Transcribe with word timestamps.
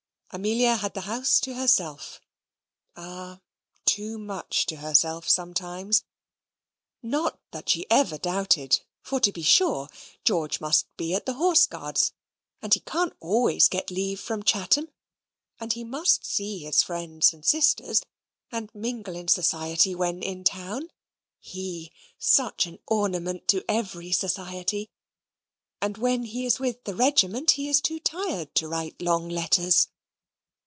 Amelia 0.33 0.77
had 0.77 0.93
the 0.93 1.01
house 1.01 1.41
to 1.41 1.55
herself 1.55 2.21
ah! 2.95 3.41
too 3.83 4.17
much 4.17 4.65
to 4.67 4.77
herself 4.77 5.27
sometimes 5.27 6.05
not 7.03 7.41
that 7.51 7.67
she 7.67 7.85
ever 7.91 8.17
doubted; 8.17 8.79
for, 9.01 9.19
to 9.19 9.33
be 9.33 9.43
sure, 9.43 9.89
George 10.23 10.61
must 10.61 10.87
be 10.95 11.13
at 11.13 11.25
the 11.25 11.33
Horse 11.33 11.67
Guards; 11.67 12.13
and 12.61 12.73
he 12.73 12.79
can't 12.79 13.11
always 13.19 13.67
get 13.67 13.91
leave 13.91 14.21
from 14.21 14.41
Chatham; 14.41 14.87
and 15.59 15.73
he 15.73 15.83
must 15.83 16.25
see 16.25 16.59
his 16.59 16.81
friends 16.81 17.33
and 17.33 17.45
sisters, 17.45 18.01
and 18.53 18.73
mingle 18.73 19.17
in 19.17 19.27
society 19.27 19.93
when 19.93 20.23
in 20.23 20.45
town 20.45 20.91
(he, 21.39 21.91
such 22.17 22.65
an 22.65 22.79
ornament 22.87 23.49
to 23.49 23.65
every 23.69 24.13
society!); 24.13 24.89
and 25.81 25.97
when 25.97 26.23
he 26.23 26.45
is 26.45 26.57
with 26.57 26.85
the 26.85 26.95
regiment, 26.95 27.51
he 27.51 27.67
is 27.67 27.81
too 27.81 27.99
tired 27.99 28.55
to 28.55 28.69
write 28.69 29.01
long 29.01 29.27
letters. 29.27 29.89